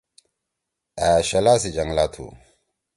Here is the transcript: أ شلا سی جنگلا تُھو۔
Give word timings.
أ 1.07 1.09
شلا 1.27 1.53
سی 1.61 1.69
جنگلا 1.75 2.05
تُھو۔ 2.13 2.25